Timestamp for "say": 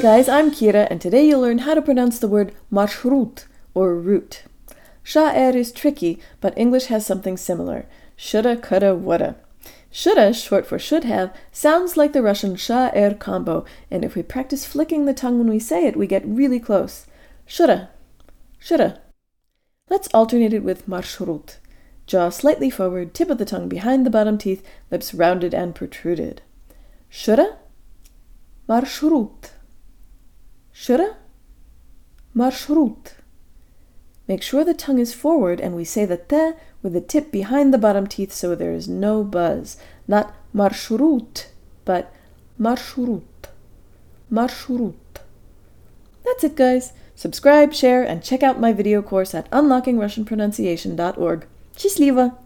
15.58-15.86, 35.85-36.05